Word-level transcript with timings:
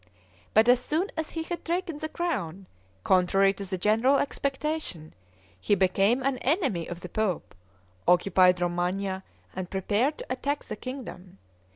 But 0.55 0.67
as 0.67 0.79
soon 0.79 1.11
as 1.15 1.29
he 1.29 1.43
had 1.43 1.63
taken 1.63 1.99
the 1.99 2.09
crown, 2.09 2.65
contrary 3.03 3.53
to 3.53 3.63
the 3.65 3.77
general 3.77 4.17
expectation, 4.17 5.13
he 5.59 5.75
became 5.75 6.23
an 6.23 6.39
enemy 6.39 6.87
of 6.87 7.01
the 7.01 7.09
pope, 7.09 7.53
occupied 8.07 8.59
Romagna, 8.61 9.23
and 9.55 9.69
prepared 9.69 10.17
to 10.17 10.25
attack 10.33 10.63
the 10.63 10.75
kingdom. 10.75 11.37